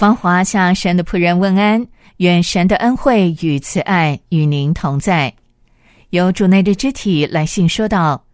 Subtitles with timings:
[0.00, 1.86] 芳华向神的仆人问安，
[2.16, 5.30] 愿神的恩惠与慈爱与您同在。
[6.08, 8.24] 有主内的肢体来信说道：“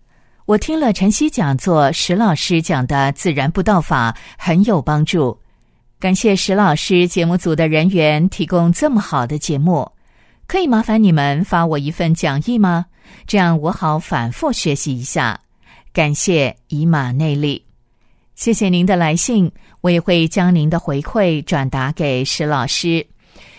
[0.47, 5.37] 我听了晨曦讲座石老师讲的自然不道法，很有帮助。
[5.99, 9.91] 感谢石老师节目组的人员提供这么好的节目，
[10.47, 12.87] 可以麻烦你们发我一份讲义吗？
[13.27, 15.41] 这样我好反复学习一下。
[15.93, 17.61] 感谢以马内利。”
[18.37, 23.05] 谢谢您的来信，我也会将您的回馈转达给石老师。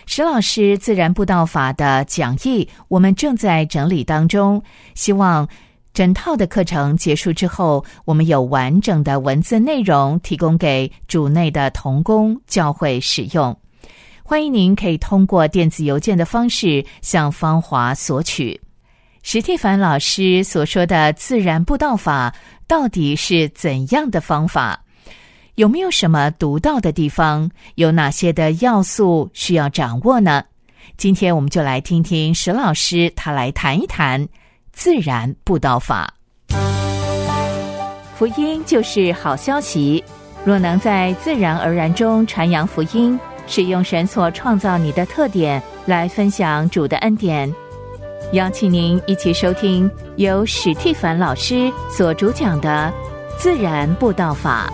[0.05, 4.61] 石老师自然布道法的讲义，我们正在整理当中，
[4.93, 5.49] 希望
[5.93, 13.57] 整套的课程结束之后，我们有完整的文字内容提供给主内的童工教会使用。
[14.21, 18.61] 欢迎您可以通过电子邮件的方式向芳华索取。
[19.29, 22.33] 史蒂凡老师所说的自然布道法。
[22.65, 24.81] 到底是怎样的方法？
[25.55, 27.51] 有没有什么独到的地方？
[27.75, 30.45] 有哪些的要素需要掌握呢？
[30.95, 34.25] 今天我们就来听听史老师他来谈一谈
[34.71, 36.13] 自然布道法。
[38.15, 40.01] 福音就是好消息，
[40.45, 47.53] 若能在自然而然中传扬福音，使用神所创造你的特点来分享主的恩典。
[48.33, 52.93] 邀请您一起收听由史蒂凡老师所主讲的
[53.39, 54.69] 《自然步道法》。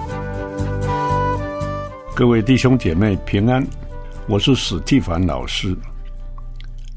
[2.16, 3.64] 各位弟兄姐妹平安，
[4.28, 5.78] 我是史蒂凡老师。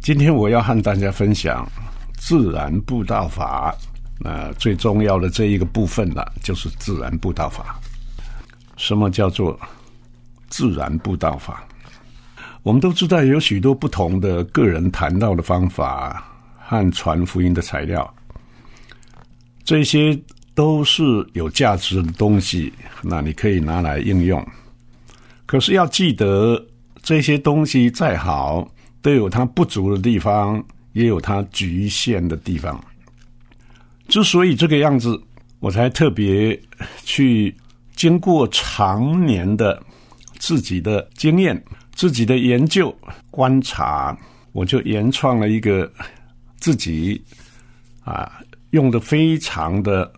[0.00, 1.68] 今天我要和大家分享
[2.16, 3.74] 自然步道法。
[4.18, 7.78] 那最重要的这一个部分呢，就是自然步道法。
[8.78, 9.60] 什么叫做
[10.48, 11.62] 自然步道法？
[12.62, 16.24] 我们都知道有许多不同的个人谈到的方法。
[16.68, 18.12] 和传福音的材料，
[19.62, 20.18] 这些
[20.52, 22.72] 都是有价值的东西，
[23.04, 24.44] 那你可以拿来应用。
[25.46, 26.60] 可是要记得，
[27.04, 28.68] 这些东西再好，
[29.00, 30.60] 都有它不足的地方，
[30.92, 32.84] 也有它局限的地方。
[34.08, 35.16] 之所以这个样子，
[35.60, 36.60] 我才特别
[37.04, 37.54] 去
[37.94, 39.80] 经过常年的
[40.36, 42.92] 自己的经验、自己的研究、
[43.30, 44.18] 观察，
[44.50, 45.88] 我就原创了一个。
[46.58, 47.22] 自己
[48.04, 48.40] 啊，
[48.70, 50.10] 用的非常的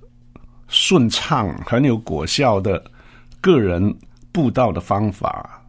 [0.68, 2.82] 顺畅，很有果效的
[3.40, 3.94] 个人
[4.32, 5.62] 布道的方法。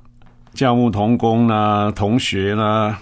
[0.54, 2.98] 教务同工呢，同学呢，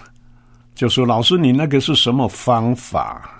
[0.74, 3.30] 就说：“老师，你那个是什么方法？”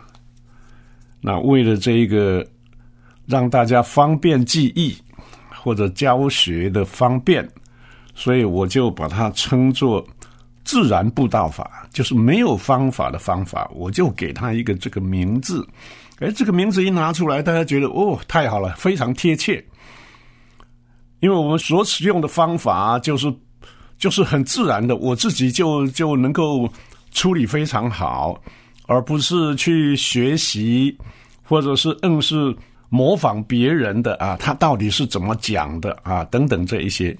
[1.20, 2.46] 那为了这一个
[3.26, 4.96] 让大家方便记忆
[5.54, 7.46] 或者教学的方便，
[8.14, 10.06] 所以我就把它称作。
[10.68, 15.66] 自然布道法就是没有方法的方法，我就给他一个这个名字。
[16.18, 19.64] 哎，这个名字一拿出来，大家觉得哦，太好了，非常贴切。
[21.20, 23.34] 因为我们所使用的方法就是
[23.96, 26.68] 就是很自然的，我自己就就能够
[27.12, 28.38] 处理非常好，
[28.86, 30.94] 而不是去学习
[31.42, 32.54] 或者是硬是
[32.90, 37.16] 模仿别人的啊，他到底是怎么讲的啊，等等这一些。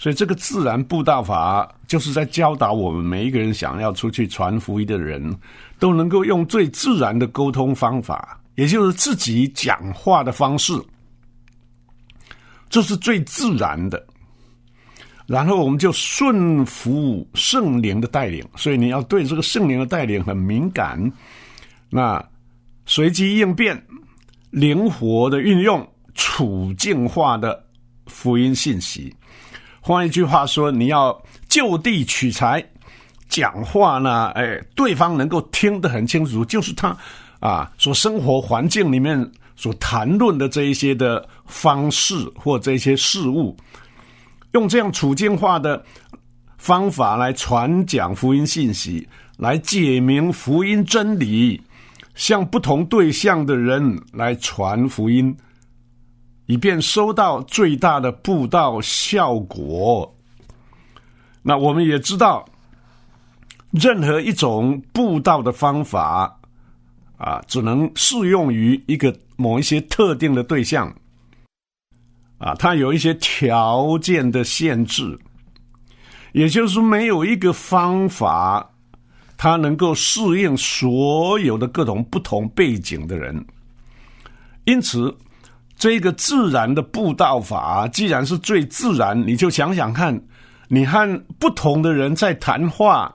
[0.00, 5.36] 所以，这个自然布道法就是在教导我们每一个人想要出去传福音的人，
[5.80, 10.72] 都能够用最自然的沟通方法，也就是自己讲话的方式，
[12.70, 14.06] 这是最自然的。
[15.26, 18.42] 然后，我们就顺服圣灵的带领。
[18.54, 21.12] 所以，你要对这个圣灵的带领很敏感，
[21.90, 22.24] 那
[22.86, 23.84] 随机应变、
[24.50, 27.62] 灵活的运用处境化的
[28.06, 29.12] 福音信息。
[29.88, 31.18] 换一句话说，你要
[31.48, 32.62] 就地取材，
[33.26, 36.94] 讲话呢，哎，对方能够听得很清楚，就是他
[37.40, 39.18] 啊所生活环境里面
[39.56, 43.56] 所谈论的这一些的方式或这些事物，
[44.52, 45.82] 用这样处境化的
[46.58, 49.08] 方法来传讲福音信息，
[49.38, 51.58] 来解明福音真理，
[52.14, 55.34] 向不同对象的人来传福音。
[56.48, 60.12] 以便收到最大的布道效果。
[61.42, 62.42] 那我们也知道，
[63.70, 66.40] 任何一种布道的方法
[67.18, 70.92] 啊，只能适用于一个某一些特定的对象。
[72.38, 75.18] 啊，它有一些条件的限制，
[76.32, 78.70] 也就是没有一个方法，
[79.36, 83.44] 它能够适应所有的各种不同背景的人。
[84.64, 85.14] 因此，
[85.78, 90.20] 这个自然的布道法，既然是最自然，你就想想看，
[90.68, 93.14] 你和不同的人在谈话、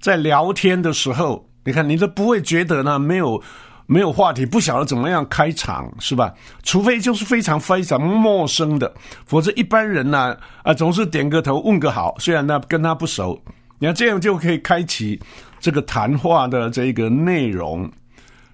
[0.00, 3.42] 在聊天的时候，你看你都不会觉得呢没有。
[3.90, 6.30] 没有话题，不晓得怎么样开场，是吧？
[6.62, 8.92] 除非就是非常非常陌生的，
[9.24, 12.14] 否则一般人呢，啊，总是点个头，问个好。
[12.18, 13.42] 虽然呢跟他不熟，
[13.78, 15.18] 你看这样就可以开启
[15.58, 17.90] 这个谈话的这个内容。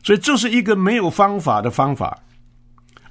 [0.04, 2.16] 所以这是一个没有方法的方法。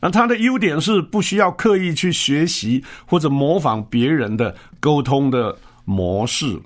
[0.04, 6.60] 那它的优点是不需要刻意去学习或者模仿别人的沟通的模式，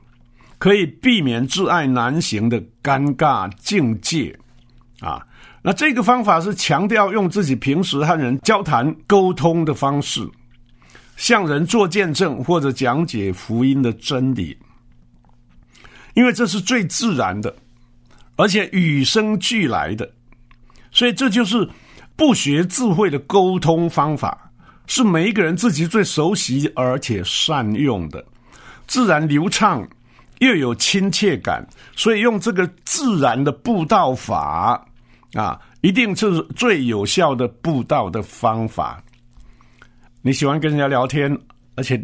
[0.57, 4.35] 可以避免挚爱难行的尴尬境界
[5.01, 5.23] 啊。
[5.61, 10.27] 那这个方法是强调用自己平时和人交谈沟通的方式，
[11.15, 14.57] 向人做见证或者讲解福音的真理，
[16.15, 17.55] 因为这是最自然的，
[18.35, 20.11] 而且与生俱来的，
[20.89, 21.69] 所以这就是
[22.17, 24.51] 不学智慧的沟通方法，
[24.87, 28.25] 是每一个人自己最熟悉而且善用的，
[28.87, 29.87] 自然流畅
[30.39, 31.65] 又有亲切感，
[31.95, 34.83] 所以用这个自然的布道法。
[35.33, 39.03] 啊，一定是最有效的布道的方法。
[40.21, 41.37] 你喜欢跟人家聊天，
[41.75, 42.01] 而且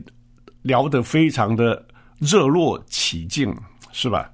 [0.62, 1.84] 聊得非常的
[2.20, 3.52] 热络起劲，
[3.92, 4.30] 是吧？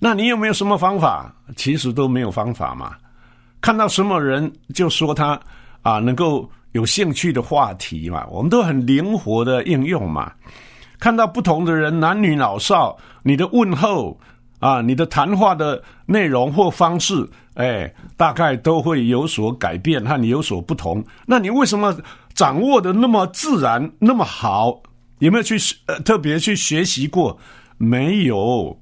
[0.00, 1.32] 那你有没有什么方法？
[1.54, 2.96] 其实都没有方法嘛。
[3.60, 5.40] 看到什么人就说他
[5.82, 10.32] 啊，能够有兴趣的话题嘛，我们都很灵活的应用嘛。
[10.98, 14.18] 看到不同的人，男女老少，你的问候。
[14.60, 17.24] 啊，你的谈话的内容或方式，
[17.54, 21.00] 哎，大概都会有所改变，和你有所不同。
[21.24, 21.96] 那你为什么
[22.34, 24.82] 掌握的那么自然，那么好？
[25.20, 25.56] 有没有去
[25.86, 27.38] 呃特别去学习过？
[27.76, 28.76] 没有，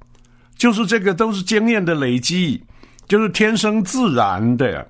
[0.57, 2.65] 就是这个都是经验的累积，
[3.09, 4.87] 就是天生自然的，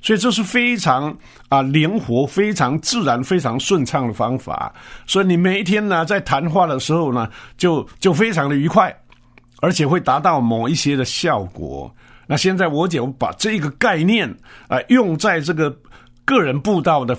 [0.00, 1.16] 所以这是非常
[1.48, 4.72] 啊灵活、非常自然、非常顺畅的方法。
[5.06, 8.94] 所以你每一天呢，在谈话的时候呢，就就非常的愉快。
[9.60, 11.92] 而且会达到某一些的效果。
[12.28, 14.32] 那现在我就把这个概念
[14.68, 15.76] 啊用在这个
[16.24, 17.18] 个人步道的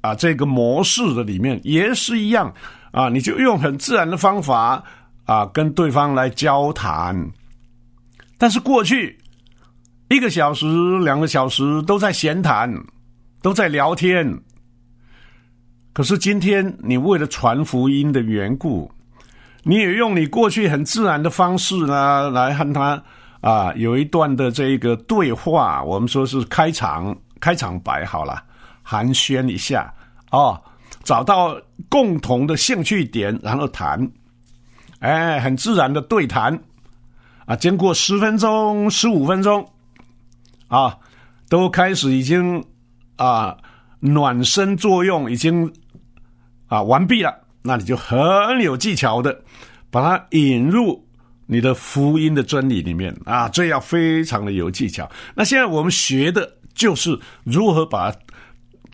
[0.00, 2.54] 啊这个模式的里面，也是一样
[2.92, 3.08] 啊。
[3.08, 4.80] 你就用很自然的方法
[5.24, 7.28] 啊跟对方来交谈。
[8.38, 9.18] 但是过去
[10.10, 10.66] 一个小时、
[11.04, 12.68] 两个小时都在闲谈，
[13.42, 14.26] 都在聊天。
[15.92, 18.90] 可是今天你为了传福音的缘故。
[19.62, 23.00] 你也用你过去很自然的方式呢，来和他
[23.40, 28.42] 啊有一段的这个对话，我们说是开场开场白好了，
[28.82, 29.92] 寒暄一下
[30.32, 30.60] 哦，
[31.04, 31.56] 找到
[31.88, 34.10] 共同的兴趣点，然后谈，
[34.98, 36.58] 哎，很自然的对谈
[37.44, 39.69] 啊，经过十分钟、十五分钟
[40.70, 40.96] 啊，
[41.50, 42.64] 都开始已经
[43.16, 43.54] 啊
[43.98, 45.70] 暖身作用已经
[46.68, 47.34] 啊完毕了。
[47.62, 48.18] 那你就很
[48.62, 49.38] 有技巧的
[49.90, 51.06] 把它引入
[51.44, 55.10] 你的福音的真理里面啊，这要非常的有技巧。
[55.34, 58.14] 那现在我们学的就是如何把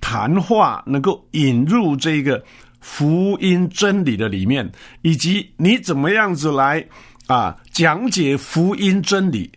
[0.01, 2.43] 谈话能够引入这个
[2.81, 4.71] 福音真理的里面，
[5.03, 6.85] 以及你怎么样子来
[7.27, 9.51] 啊讲解福音真理，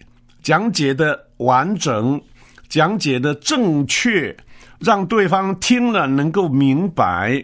[0.44, 2.22] 讲解的完整，
[2.70, 4.34] 讲解的正确，
[4.80, 7.44] 让对方听了能够明白。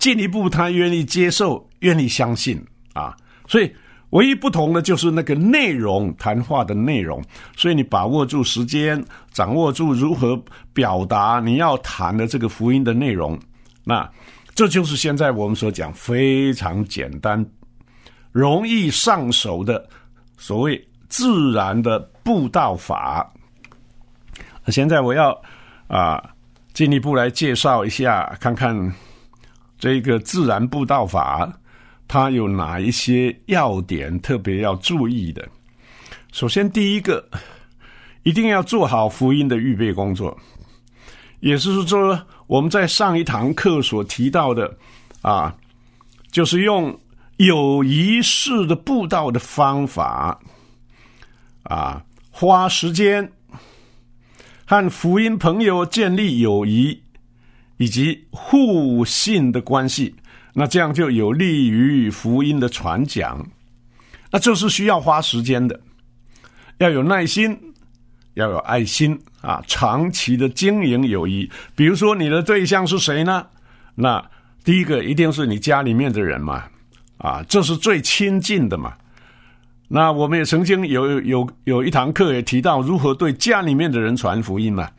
[0.00, 2.62] 进一步，他愿意接受，愿意相信
[2.92, 3.72] 啊，所以
[4.10, 7.22] 唯一不同的就是那个内容，谈话的内容。
[7.56, 10.38] 所以你把握住时间，掌握住如何
[10.72, 13.38] 表达你要谈的这个福音的内容，
[13.84, 14.06] 那
[14.54, 17.44] 这就是现在我们所讲非常简单、
[18.30, 19.88] 容易上手的
[20.36, 23.32] 所谓自然的布道法。
[24.68, 25.38] 现在我要
[25.88, 26.22] 啊
[26.72, 28.92] 进一步来介绍一下，看看。
[29.76, 31.52] 这个自然步道法，
[32.08, 35.46] 它有哪一些要点特别要注意的？
[36.32, 37.22] 首先，第一个，
[38.22, 40.34] 一定要做好福音的预备工作，
[41.40, 44.74] 也是说我们在上一堂课所提到的
[45.20, 45.54] 啊，
[46.30, 46.98] 就是用
[47.36, 50.40] 有仪式的步道的方法
[51.64, 53.30] 啊，花时间
[54.64, 57.00] 和福音朋友建立友谊。
[57.76, 60.14] 以及互信的关系，
[60.52, 63.44] 那这样就有利于福音的传讲。
[64.30, 65.78] 那这是需要花时间的，
[66.78, 67.58] 要有耐心，
[68.34, 71.50] 要有爱心啊，长期的经营友谊。
[71.74, 73.44] 比如说，你的对象是谁呢？
[73.96, 74.24] 那
[74.62, 76.62] 第一个一定是你家里面的人嘛，
[77.18, 78.94] 啊，这是最亲近的嘛。
[79.94, 84.90] 那我们也曾经有有有一堂课也提到如何对家里面的人传福音嘛。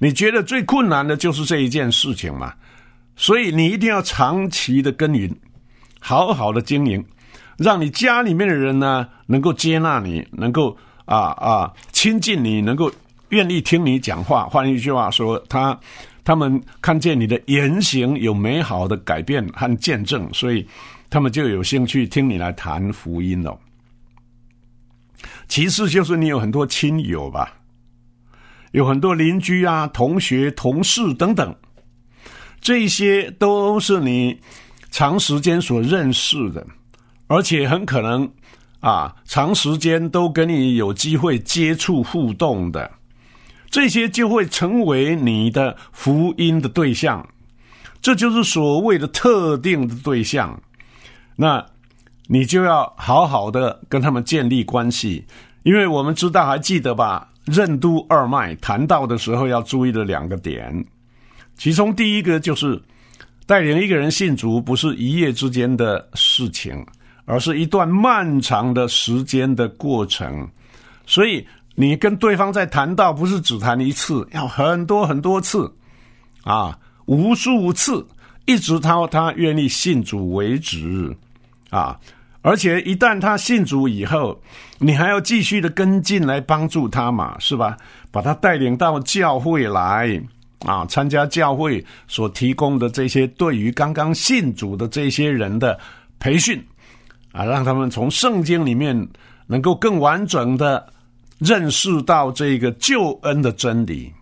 [0.00, 2.52] 你觉得最困难的就是这一件事情嘛？
[3.14, 5.32] 所以你一定要长期的耕耘，
[6.00, 7.04] 好好的经营，
[7.56, 12.90] 让你家里面的人呢能够接纳你，能够啊啊亲近你，能够
[13.28, 14.46] 愿意听你讲话。
[14.46, 15.78] 换一句话说，他
[16.24, 20.66] 他们看见你的言行有美好的改变和见证，所以
[21.08, 23.56] 他们就有兴趣听你来谈福音了。
[25.48, 27.52] 其次就是你有很多亲友吧。
[28.72, 31.54] 有很多邻居啊、同学、同事等等，
[32.58, 34.40] 这些都是你
[34.90, 36.66] 长时间所认识的，
[37.26, 38.26] 而且很可能
[38.80, 42.90] 啊，长时间都跟你有机会接触互动的，
[43.68, 47.28] 这些就会成为你的福音的对象。
[48.00, 50.58] 这就是所谓的特定的对象，
[51.36, 51.62] 那
[52.26, 55.24] 你就要好好的跟他们建立关系，
[55.64, 57.28] 因为我们知道，还记得吧？
[57.44, 60.72] 任督二脉谈到的时候要注意的两个点，
[61.56, 62.80] 其中第一个就是
[63.46, 66.86] 带领一个人信主不是一夜之间的事情，
[67.24, 70.48] 而是一段漫长的时间的过程。
[71.04, 75.70] 所以你跟对方在谈到，不是只谈一次，要很多很多次，
[76.44, 78.06] 啊，无数次，
[78.46, 81.14] 一直到他愿意信主为止，
[81.72, 81.98] 啊。
[82.44, 84.36] 而且一旦他信主以后，
[84.78, 87.76] 你还要继续的跟进来帮助他嘛，是吧？
[88.10, 90.20] 把他带领到教会来
[90.66, 95.78] 啊，参加教会所提供的这些对于刚刚信主的这些人的
[96.18, 96.60] 培训
[97.30, 99.08] 啊，让他们从圣经里面
[99.46, 100.84] 能够更完整的
[101.38, 104.12] 认识到这个救恩的真理，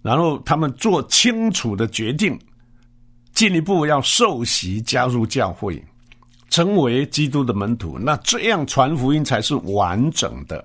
[0.00, 2.38] 然后他们做清楚的决定，
[3.32, 5.84] 进一步要受洗加入教会。
[6.54, 10.64] 成为基督的门徒，那这样传福音才是完整的，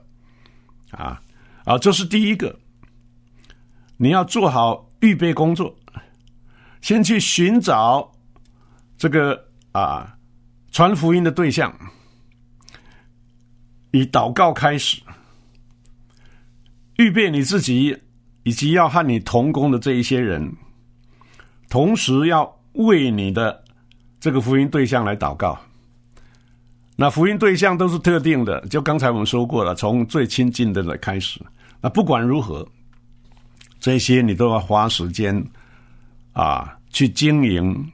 [0.91, 1.19] 啊
[1.65, 2.55] 啊，这是第一个。
[3.97, 5.75] 你要做好预备工作，
[6.81, 8.07] 先去寻找
[8.99, 10.15] 这个啊
[10.71, 11.75] 传福音的对象，
[13.89, 15.01] 以祷告开始，
[16.97, 17.97] 预备你自己
[18.43, 20.55] 以及要和你同工的这一些人，
[21.67, 23.63] 同时要为你的
[24.19, 25.59] 这个福音对象来祷告。
[27.01, 31.39] 那福音对象都是特定的，就刚才我们说过了，从最亲近的来开始。
[31.79, 32.67] 那不管如何，
[33.79, 35.41] 这些你都要花时间
[36.33, 37.89] 啊去经营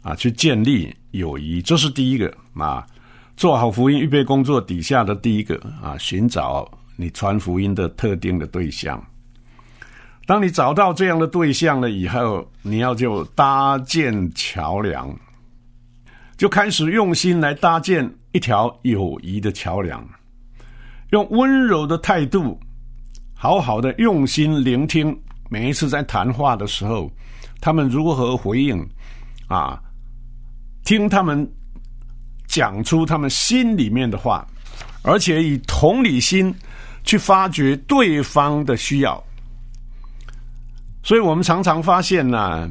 [0.00, 2.86] 啊去建立友谊，这是第一个啊。
[3.36, 9.04] 做好福音预备工作底下的第一个啊，寻找你传福音的特定的对象。
[10.24, 15.12] 当你找到这样的对象了以后，你要就搭建桥梁，
[16.36, 18.10] 就开始用心来搭建。
[18.32, 20.06] 一条友谊的桥梁，
[21.08, 22.60] 用温柔的态度，
[23.34, 25.18] 好好的用心聆听。
[25.48, 27.10] 每一次在谈话的时候，
[27.62, 28.86] 他们如何回应？
[29.48, 29.80] 啊，
[30.84, 31.50] 听他们
[32.46, 34.46] 讲出他们心里面的话，
[35.00, 36.54] 而且以同理心
[37.02, 39.24] 去发掘对方的需要。
[41.02, 42.68] 所以我们常常发现呢，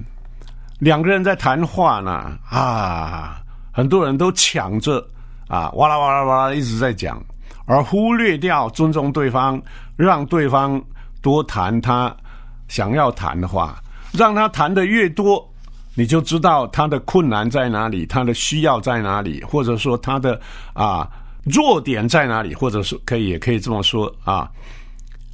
[0.78, 3.42] 两个人在谈话呢，啊，
[3.76, 5.06] 很多人都抢着。
[5.48, 7.24] 啊，哇啦哇啦哇啦，一直在讲，
[7.66, 9.62] 而忽略掉尊重对方，
[9.96, 10.82] 让对方
[11.22, 12.12] 多谈他
[12.68, 13.80] 想要谈的话，
[14.12, 15.48] 让他谈的越多，
[15.94, 20.42] 你就知道他的困难在哪里，他的需要在哪里，或者说他的
[20.74, 21.08] 啊
[21.44, 24.50] 弱点在哪里，或者是可以也可以这么说啊，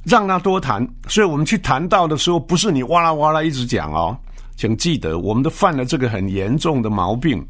[0.04, 0.86] 让他多谈。
[1.08, 4.14] 所以我们去谈到的时候，不是你哇啦哇啦一直讲哦，
[4.56, 7.42] 请记得，我们都犯了这个很严重的毛病，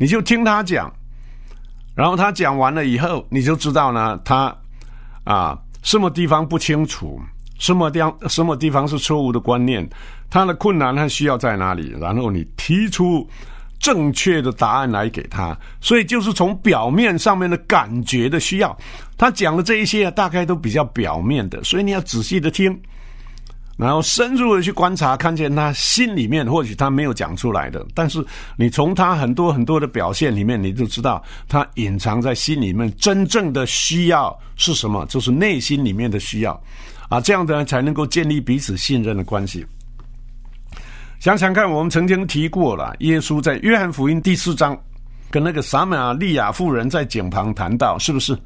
[0.00, 0.90] 你就听他讲。
[1.94, 4.56] 然后他讲完了以后，你就知道呢，他
[5.24, 7.20] 啊什么地方不清楚，
[7.58, 9.86] 什么地方什么地方是错误的观念，
[10.30, 13.28] 他的困难他需要在哪里，然后你提出
[13.78, 15.54] 正确的答案来给他。
[15.82, 18.74] 所以就是从表面上面的感觉的需要，
[19.18, 22.80] 他讲的这一些大概都比较表面的，所以你要仔细的听。
[23.80, 28.22] 然后深入的去观察，看见他心里面或许他没有讲出来的，但是
[28.56, 36.62] 你从他很多很多的表现里面，你就知道他隐藏在心里面真正的需要是什么，就是内心里面的需要
[37.08, 39.64] 啊，这样的人才能够建立彼此信任的关系。
[41.18, 44.78] 想想看，我们曾经提过了，耶稣在约翰福音第四章
[45.30, 48.38] 跟那个撒玛利亚妇人在井旁谈到，是不是？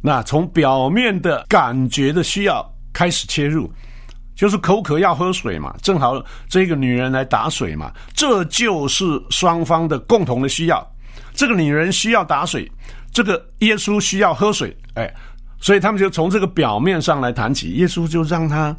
[0.00, 3.68] 那从表面的感觉的需要开始切入。
[4.36, 10.86] 就是口渴要喝水嘛，正好这个女人来打水嘛，这就是双方的共同的需要。
[11.34, 12.70] 这个女人需要打水，
[13.12, 15.12] 这个耶稣需要喝水，哎，
[15.58, 17.70] 所以他们就从这个表面上来谈起。
[17.70, 18.76] 耶稣就让他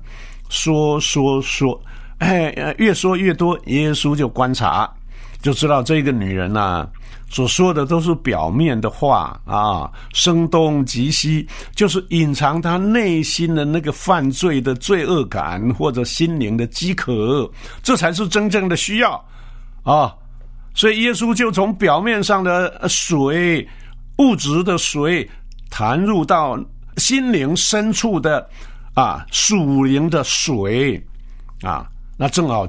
[0.50, 1.80] 说说说，
[2.20, 4.90] 哎，越说越多，耶稣就观察，
[5.42, 6.88] 就知道这个女人呐。
[7.30, 17.50] 所说的都是表面的话啊，声东击西，就是隐藏他内心的那个犯罪的罪恶感或者心灵的饥渴，
[17.84, 19.22] 这才是真正的需要
[19.84, 20.16] 啊。
[20.74, 23.68] 所以耶稣就从表面上的水、
[24.20, 25.30] 物质的水，
[25.70, 26.58] 弹入到
[26.96, 28.48] 心灵深处的
[28.94, 31.06] 啊属灵的水
[31.62, 32.66] 啊，那正好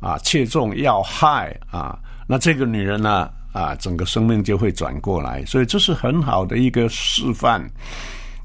[0.00, 1.98] 啊切中要害啊。
[2.26, 3.28] 那这个女人呢？
[3.52, 7.60] 啊整个生命就会转过来，所以这是很好的一个示范。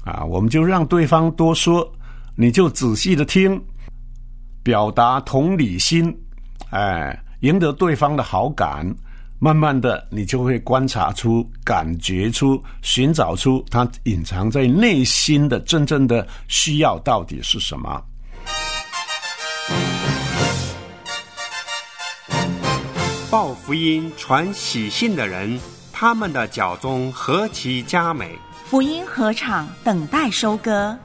[0.04, 1.90] 啊，我们就让对方多说，
[2.36, 3.58] 你就仔细的听，
[4.62, 6.14] 表达同理心，
[6.70, 8.86] 哎，赢得对方的好感。
[9.40, 18.02] 慢慢的，你就会观察出、感觉出、寻找出他隐藏在内心的真正的需要到底是什么。
[23.34, 25.58] 报福音、传喜信的人，
[25.92, 28.38] 他们的脚中何其佳美！
[28.64, 30.96] 福音合场等待收割，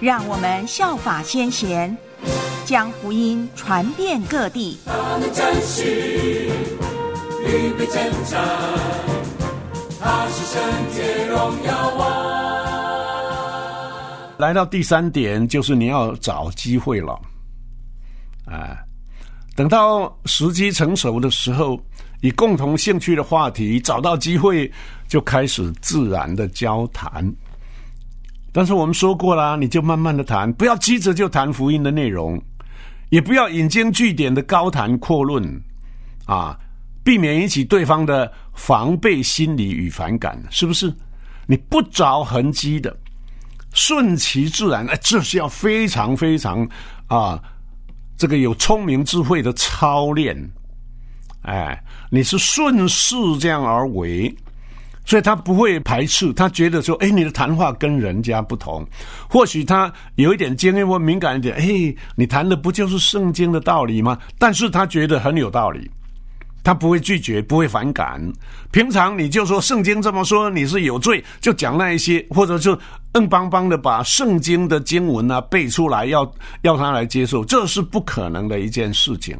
[0.00, 1.96] 让我们效法先贤，
[2.64, 4.80] 将福音传遍各地。
[4.84, 6.50] 他们战士
[7.46, 8.44] 预备征战，
[10.00, 10.60] 他是圣
[10.92, 12.02] 洁荣耀王。
[14.38, 17.16] 来到第三点，就是你要找机会了，
[18.46, 18.76] 哎。
[19.58, 21.76] 等到时机成熟的时候，
[22.20, 24.70] 以共同兴趣的话题找到机会，
[25.08, 27.28] 就开始自然的交谈。
[28.52, 32.40] 但是我们说过啦，你就慢慢的谈，不要急着就谈福音的内容，
[33.08, 35.60] 也不要引经据典的高谈阔论，
[36.24, 36.56] 啊，
[37.02, 40.94] 避免引起对方的防备心理与反感，是不是？
[41.48, 42.96] 你不着痕迹的，
[43.74, 46.64] 顺其自然，哎，这是要非常非常
[47.08, 47.42] 啊。
[48.18, 50.36] 这个有聪明智慧的操练，
[51.42, 54.34] 哎，你是顺势这样而为，
[55.06, 58.84] 所以他不会排斥，他觉得说，哎，你的谈话跟人家不同，
[59.30, 64.18] 或许他有一点经验或敏感一点，哎，你谈的不就是圣经的道理吗？
[64.36, 65.88] 但是他觉得很有道理。
[66.64, 68.20] 他不会拒绝，不会反感。
[68.72, 72.78] 平常你就说圣经这么说，你是有罪，就讲那一些，或者就
[73.14, 76.30] 硬邦邦的把圣经的经文啊背出来，要
[76.62, 79.36] 要他来接受，这是不可能的一件事情。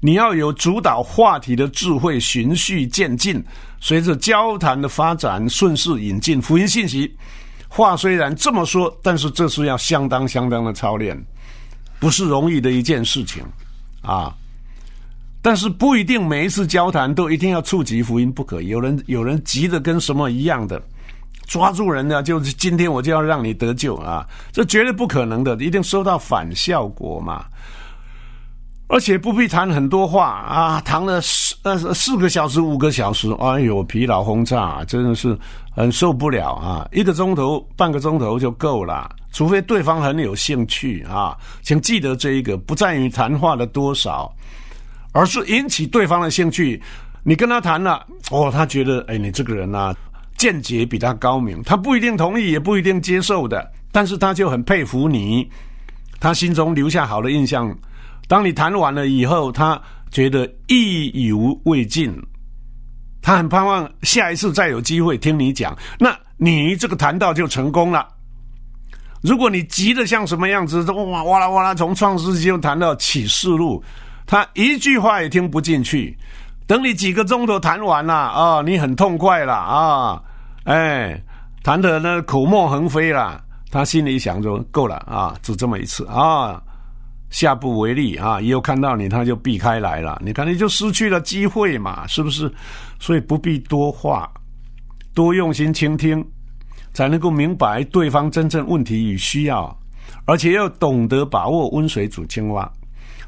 [0.00, 3.42] 你要有主导话题的智慧，循序渐进，
[3.80, 7.14] 随着交谈的发展，顺势引进福音信息。
[7.68, 11.16] 话虽然这么说，但是这是要相当相当的操练，
[11.98, 13.42] 不是容易的一件事情
[14.02, 14.34] 啊。
[15.42, 18.60] 但是不一定每一次交谈都一定要触及福音不可。
[18.62, 20.82] 有人有人急的跟什么一样的，
[21.46, 22.22] 抓住人呢？
[22.22, 24.26] 就是今天我就要让你得救啊！
[24.52, 27.44] 这绝对不可能的，一定收到反效果嘛。
[28.88, 35.36] 而且不必谈很多话啊，谈了四呃四个小时、五个小时，哎呦，疲劳轰炸，真的是
[35.70, 36.86] 很受不了啊！
[36.92, 41.36] 一个钟头、半个钟头就够了，除非对方很有兴趣啊。
[41.62, 44.32] 请记得这一个，不在于谈话的多少。
[45.12, 46.78] 而是引起对方的兴趣，
[47.22, 49.94] 你跟他谈了，哦，他觉得，哎，你这个人呐，
[50.36, 55.48] 见解比他高明，他不一定同意，也不一定接受的，但是他就很佩服你，
[56.20, 57.76] 他心中留下好的印象。
[58.28, 62.12] 当你谈完了以后，他觉得意犹未尽，
[63.22, 68.06] 他很盼望下一次再有机会听你讲，那你这个谈到就成功了。
[69.22, 73.82] 如果你急得像什么样子，哇哇啦哇啦，从创世纪就谈到启示录。
[74.26, 76.16] 他一句话也听不进去，
[76.66, 80.20] 等你几个钟头谈完了啊，你很痛快了啊，
[80.64, 81.22] 哎，
[81.62, 86.60] 谈的那口沫横飞了，他心里想着够了啊，只这么一次啊，
[87.30, 92.52] 下不为例啊，以后看到你他就避开来了，你看你就失去了机会嘛，是不是？
[92.98, 94.28] 所以不必多话，
[95.14, 96.24] 多用心倾听，
[96.92, 99.72] 才能够明白对方真正问题与需要，
[100.24, 102.68] 而且要懂得把握温水煮青蛙。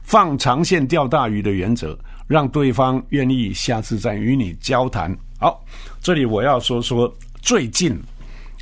[0.03, 1.97] 放长线钓大鱼的原则，
[2.29, 5.13] 让对方愿意下次再与你交谈。
[5.41, 5.65] 好，
[6.01, 7.99] 这里我要说说最近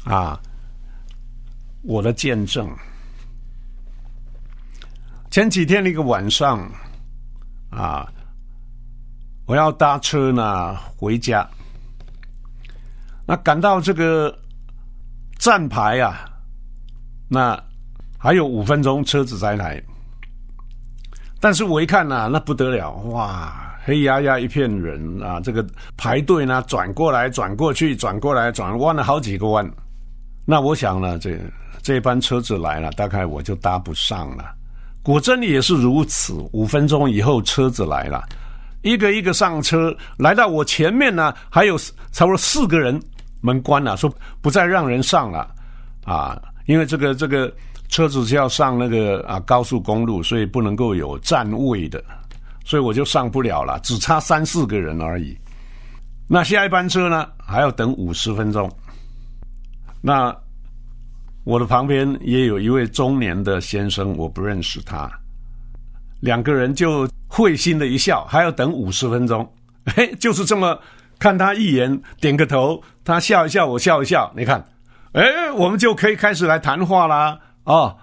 [0.05, 0.41] 啊，
[1.83, 2.67] 我的见证。
[5.31, 6.71] 前几天的一个晚上
[7.71, 8.11] 啊，
[9.47, 11.47] 我要搭车呢回家，
[13.27, 14.35] 那赶到这个
[15.39, 16.25] 站牌啊，
[17.29, 17.61] 那
[18.17, 19.83] 还有五分钟车子才来，
[21.47, 25.65] 但是我一看呐，那不得了，哇，黑压压一片人啊，这个
[25.97, 29.65] 排队呢，转过来转过去，转过来转，弯了好几个弯。
[30.45, 31.39] 那我想呢，这
[31.83, 34.45] 这班车子来了，大概我就搭不上了。
[35.05, 38.25] 果真也是如此，五分钟以后车子来了，
[38.83, 41.79] 一个一个上车，来到我前面呢，还有
[42.11, 43.01] 差不多四个人，
[43.41, 45.49] 门关了，说不再让人上了
[46.05, 47.55] 啊，因为这个这个
[47.89, 52.03] 车子是要上那个啊高速公路，所以不能够有站位的，
[52.65, 55.37] 所以我就上不了了，只差三四个人而已。
[56.29, 58.71] 那下一班车呢，还要等五十分钟。
[60.01, 60.35] 那。
[61.49, 65.09] 我的旁边也有一位中年的先生，我不认识他。
[66.19, 69.49] 两个人就会心的一笑，还要等五十分钟。
[69.95, 70.77] 嘿，就是这么
[71.21, 74.29] 看他一眼，点个头，他笑一笑，我笑一笑。
[74.37, 74.61] 你看，
[75.13, 77.39] 哎，我们就可以开始来谈话啦。
[77.67, 77.95] 哦，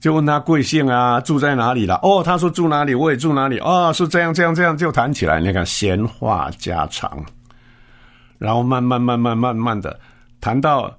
[0.00, 2.00] 就问他贵姓啊，住在哪里了？
[2.02, 3.58] 哦，他说住哪里，我也住哪里。
[3.58, 5.40] 哦，是这样，这样，这样就谈起来。
[5.40, 7.22] 你看，闲话家常，
[8.38, 10.00] 然后慢慢、慢慢、慢慢的
[10.40, 10.90] 谈到。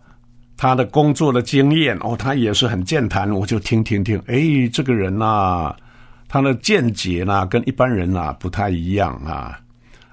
[0.62, 4.22] 他的工作的经验哦，他也是很健谈，我就听听听。
[4.28, 5.74] 哎，这个人呐，
[6.28, 9.58] 他的见解呢，跟一般人呐不太一样啊。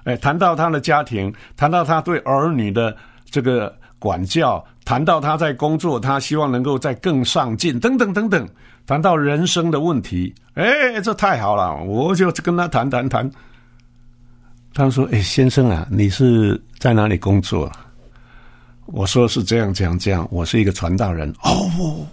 [0.05, 2.95] 哎，谈到他的家庭，谈到他对儿女的
[3.29, 8.47] 这个管教，谈到他在工作，他希望能够再更上进，等等等等。
[8.85, 13.29] 谈到人生的问题，哎，这太好了，我就跟他谈谈谈。
[14.73, 17.69] 他说：“哎，先生啊，你是在哪里工作？”
[18.87, 22.07] 我说是这样这样这样，我是一个传道人哦，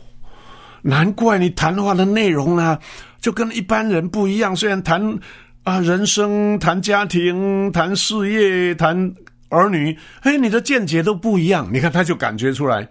[0.83, 2.77] 难怪你谈话的内容呢，
[3.21, 4.57] 就跟一般人不一样。
[4.57, 5.17] 虽然谈
[5.63, 9.15] 啊人生、谈家庭、谈事业、谈
[9.49, 11.69] 儿女，哎，你的见解都不一样。
[11.73, 12.89] 你看，他就感觉出来，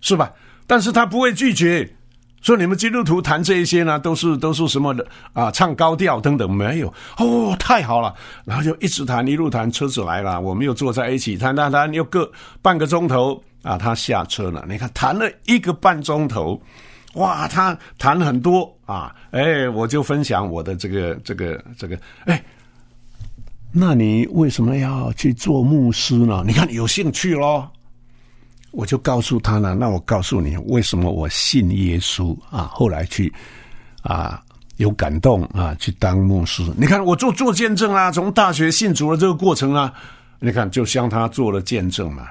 [0.00, 0.30] 是吧？
[0.66, 1.88] 但是他不会拒绝。
[2.42, 5.50] 说你们基督徒谈这一些呢，都是都是什么的啊？
[5.50, 8.14] 唱高调等等没有哦，太好了。
[8.44, 12.30] 然后就一直谈，一路谈，车子来了，我们又坐在一起谈谈谈，又各
[12.62, 13.76] 半个钟头啊。
[13.76, 16.60] 他下车了，你看谈了一个半钟头，
[17.14, 19.12] 哇，他谈很多啊。
[19.32, 22.40] 哎，我就分享我的这个这个这个，哎，
[23.78, 26.42] 那你为什么要去做牧师呢？
[26.46, 27.70] 你看有兴趣咯。
[28.70, 32.70] 我就告诉他了，那我告诉你为什么我信耶稣啊？
[32.72, 33.30] 后来去
[34.00, 34.42] 啊
[34.78, 36.62] 有感动啊，去当牧师。
[36.74, 39.92] 你看我做做见证啊，从大学信主的这个过程啊，
[40.40, 42.28] 你看就向他做了见证嘛，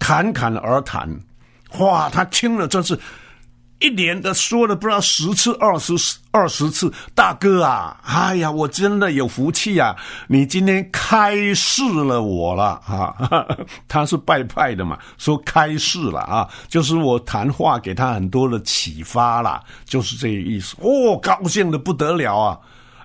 [0.00, 1.08] 侃侃而谈，
[1.78, 2.98] 哇，他听了真是。
[3.80, 5.92] 一连的说了不知道十次、二十、
[6.30, 9.94] 二十次，大哥啊，哎呀，我真的有福气啊！
[10.26, 13.14] 你今天开示了我了啊！
[13.86, 20.76] 他是拜派的嘛，说开示了啊，就是我谈话给他很多的启发了，就是这个意思。
[20.80, 22.58] 哦，高兴的不得了啊！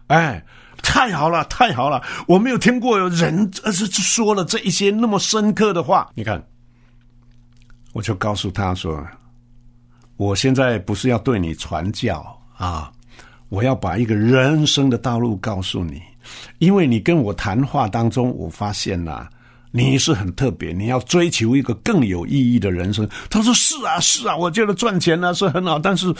[0.07, 0.41] 哎，
[0.81, 2.01] 太好了，太好了！
[2.25, 6.09] 我没有听过有人呃是说了这一些那么深刻的话。
[6.13, 6.41] 你看，
[7.91, 9.05] 我就告诉他说。
[10.19, 12.91] 我现在不是要对你传教啊，
[13.47, 16.01] 我要把一个人生的道路告诉你，
[16.57, 19.29] 因为你跟我谈话当中，我发现呐，
[19.71, 23.07] 你是很特别，你要追求一个更有意义的人生。
[23.29, 26.13] 他说是啊，是啊，我觉得赚钱呢是很好，但是，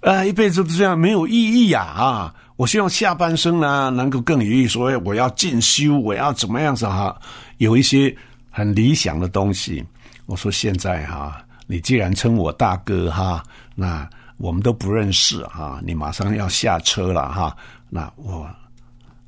[0.00, 2.34] 呃，一辈子都这样没有意义呀啊！
[2.56, 7.18] 我希望下半生呢能够更有意义，所以我要进修，我要怎么样子哈？
[7.56, 8.14] 有一些
[8.50, 9.82] 很理想的东西。
[10.26, 11.42] 我说现在哈。
[11.70, 15.78] 你既然称我大哥哈，那我们都不认识哈。
[15.84, 17.54] 你马上要下车了哈，
[17.90, 18.48] 那我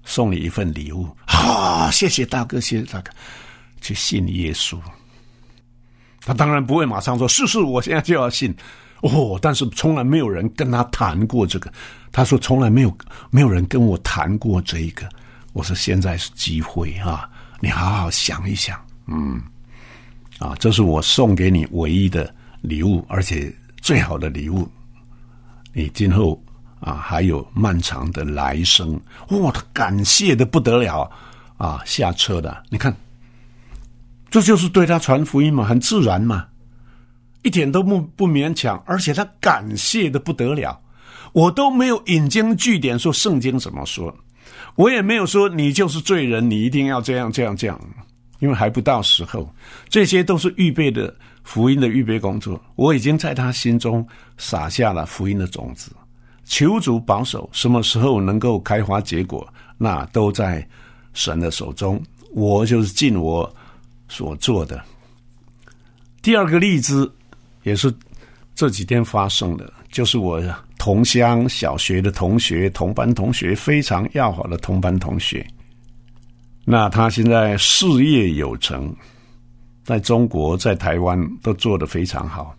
[0.05, 1.07] 送你一份礼物。
[1.27, 3.13] 好，谢谢大哥，谢谢大哥。
[3.83, 4.79] 去信耶稣，
[6.23, 8.55] 他当然不会马上说是是，我现在就要信
[9.03, 9.39] 哦。
[9.41, 11.71] 但是从来没有人跟他谈过这个。
[12.11, 12.99] 他说从来没有
[13.31, 15.07] 没有人跟我谈过这一个。
[15.53, 17.29] 我说现在是机会啊，
[17.61, 19.43] 你好好想一想，嗯。
[20.41, 24.67] 啊，这是我送给你唯一的礼物，而且最好的礼物。
[25.73, 26.43] 你今后
[26.81, 28.99] 啊还有漫长的来生，
[29.29, 31.09] 哇，他感谢的不得了
[31.59, 31.81] 啊！
[31.85, 32.93] 下车的，你看，
[34.31, 36.47] 这就是对他传福音嘛，很自然嘛，
[37.43, 40.81] 一点都不不勉强，而且他感谢的不得了。
[41.33, 44.13] 我都没有引经据典说圣经怎么说，
[44.75, 47.79] 我也没有说你就是罪人，你一定要这样这样这样。
[48.41, 49.49] 因为还不到时候，
[49.89, 52.61] 这些都是预备的福音的预备工作。
[52.75, 55.93] 我已经在他心中撒下了福音的种子，
[56.45, 59.47] 求主保守，什么时候能够开花结果，
[59.79, 60.67] 那都在
[61.13, 62.03] 神的手中。
[62.33, 63.53] 我就是尽我
[64.09, 64.83] 所做的。
[66.23, 67.13] 第二个例子，
[67.63, 67.93] 也是
[68.55, 70.43] 这几天发生的，就是我
[70.79, 75.45] 同乡小学的同学、同班同学，非常要好的同班同学。
[76.65, 78.95] 那他现在事业有成，
[79.83, 82.55] 在中国、在台湾都做得非常好。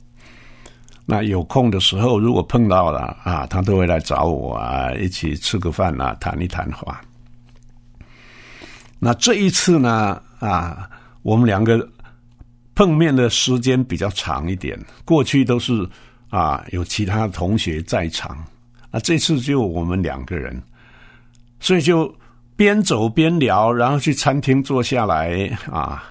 [1.05, 6.99] 那有空的时候，如果碰到了啊，他都会来找我啊，一起吃个饭啊，谈一谈话。
[8.99, 10.89] 那这一次呢，啊，
[11.21, 11.87] 我们两个
[12.75, 14.77] 碰面的时间比较长一点。
[15.05, 15.87] 过去都是
[16.29, 18.43] 啊，有其他同学在场，
[18.89, 20.61] 那这次就我们两个人，
[21.59, 22.13] 所以就。
[22.55, 26.03] 边走边聊，然后去餐厅坐下来啊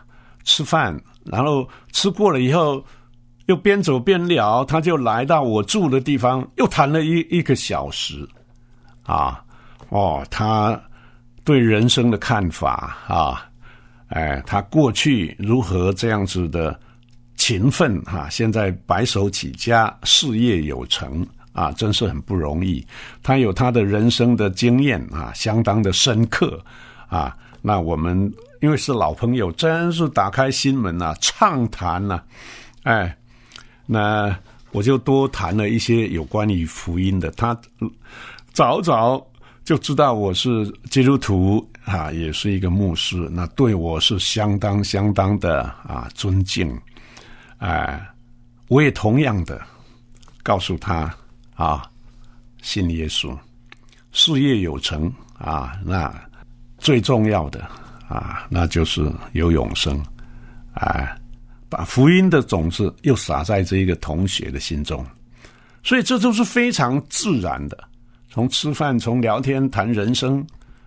[0.45, 2.83] 吃饭，然后吃过了以后，
[3.47, 4.65] 又边走边聊。
[4.65, 8.29] 他就来到我住的地方，又谈了一一个小时，
[9.05, 9.45] 啊
[9.91, 10.81] 哦，他
[11.45, 13.49] 对人生的看法啊，
[14.09, 16.79] 哎，他过去如何这样子的
[17.37, 21.27] 勤奋哈，现在白手起家，事业有成。
[21.53, 22.87] 啊，真是很不容易。
[23.23, 26.63] 他有他的人生的经验啊，相当的深刻
[27.09, 27.37] 啊。
[27.63, 32.23] 那我们因为是老朋友，真是打开心门呐，畅谈呐。
[32.85, 33.15] 哎，
[33.85, 34.35] 那
[34.73, 37.31] 我就多谈了一些有关于福音的。
[37.33, 37.59] 他
[38.53, 39.23] 早早
[39.65, 46.75] 就知道我是基督徒啊，也是一个牧师，那对我是相当相当的啊尊敬。
[47.59, 48.01] 哎，
[48.69, 49.61] 我也同样的
[50.43, 51.15] 告诉他。
[51.61, 51.83] 啊，
[52.63, 53.37] 信耶稣，
[54.13, 56.11] 事业有成啊，那
[56.79, 57.61] 最重要的
[58.09, 60.03] 啊，那就是有永生，
[60.73, 61.15] 啊，
[61.69, 65.05] 把福音的种子又撒在这一个同学的心中，
[65.83, 67.77] 所以这都是非常自然的。
[68.31, 70.43] 从吃饭，从聊天谈人生，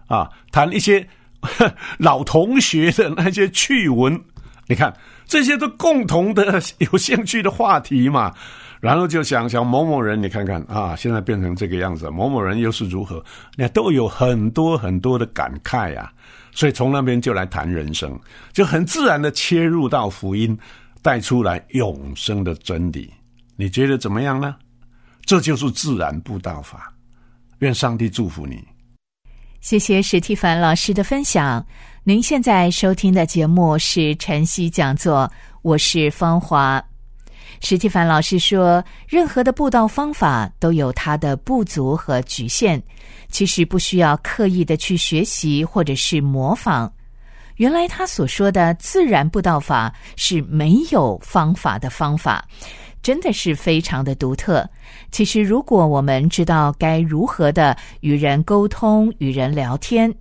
[0.08, 1.08] 啊，谈一些
[2.00, 4.20] 老同学的那些趣闻，
[4.66, 4.92] 你看
[5.28, 6.60] 这些都共同的
[6.92, 8.34] 有兴趣的话题嘛。
[8.84, 13.24] 然后就想想某某人，你看看啊，现在变成这个样子，某某人又是如何？
[13.56, 16.12] 那都有很多很多的感慨呀。
[16.52, 18.19] 所以从那边就来谈人生，
[18.52, 20.60] 就很自然的切入到福音，
[21.02, 23.10] 带出来永生的真理。
[23.56, 24.54] 你觉得怎么样呢？
[25.26, 26.93] 这就是自然布道法。
[27.60, 28.62] 愿上帝祝福你。
[29.62, 31.65] 谢谢史蒂凡老师的分享。
[32.04, 36.84] 您现在收听的节目是晨曦讲座，我是芳华。
[37.60, 42.82] 史蒂凡老师说：“任何的布道方法都有它的不足和局限，
[43.30, 46.92] 其实不需要刻意的去学习或者是模仿。
[47.58, 52.44] 原来他所说的自然布道法是没有方法的方法，
[53.02, 54.68] 真的是非常的独特。
[55.12, 60.13] 其实，如果我们知道该如何的与人沟通、与人聊天，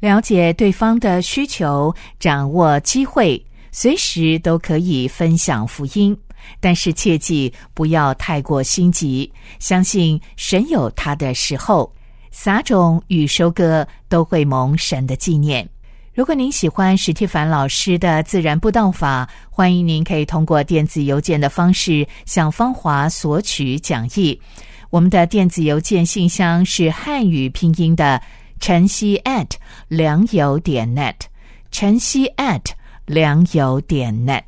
[0.00, 6.16] 了解对方的需求，掌握机会，随时都可以分享福音。”
[6.60, 11.92] 但是切记不要太过心急，相信神有他的时候，
[12.30, 15.68] 撒种与收割都会蒙神的纪念。
[16.12, 24.38] 如果您喜欢史蒂凡老师的自然布道法，欢迎您可以通过电子邮件的方式向芳华索取讲义。
[24.90, 28.20] 我们的电子邮件信箱是汉语拼音的
[28.58, 29.48] 晨曦 at
[29.86, 31.14] 良友点 net，
[31.70, 32.60] 晨曦 at
[33.06, 34.42] 良友点 net。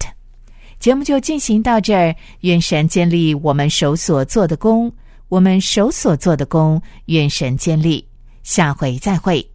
[0.82, 4.92] 节目就进行到这儿，愿神建立我们手所做的功，
[5.28, 8.04] 我们手所做的功，愿神建立。
[8.42, 9.51] 下回再会。